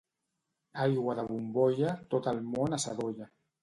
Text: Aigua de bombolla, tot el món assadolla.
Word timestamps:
Aigua 0.85 1.15
de 1.21 1.27
bombolla, 1.29 1.95
tot 2.17 2.35
el 2.35 2.45
món 2.59 2.83
assadolla. 2.83 3.35